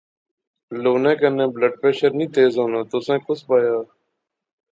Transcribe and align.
لُوناں 0.81 1.17
کنے 1.19 1.45
بلڈ 1.53 1.73
پریشر 1.81 2.11
نی 2.17 2.25
تیز 2.33 2.53
ہونا 2.59 2.81
تساں 2.91 3.19
کُس 3.25 3.41
بایا 3.47 3.77